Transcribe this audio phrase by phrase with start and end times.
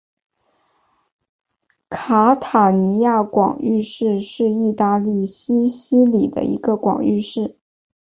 [1.91, 7.55] 卡塔尼亚广域市是意大利西西里的一个广域市。